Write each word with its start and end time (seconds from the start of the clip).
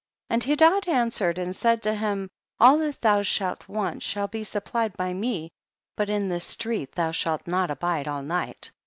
22. 0.29 0.33
And 0.53 0.59
Hedad 0.59 0.87
answered 0.87 1.37
and 1.37 1.55
said 1.55 1.83
to 1.83 1.93
him, 1.93 2.27
all 2.59 2.79
that 2.79 2.99
thou 3.01 3.21
shalt 3.21 3.69
want 3.69 4.01
shall 4.01 4.27
be 4.27 4.43
supplied 4.43 4.97
by 4.97 5.13
me, 5.13 5.51
but 5.95 6.09
in 6.09 6.27
the 6.27 6.39
street 6.39 6.93
thou 6.93 7.11
shalt 7.11 7.45
not 7.45 7.69
abide 7.69 8.07
all 8.07 8.23
night. 8.23 8.71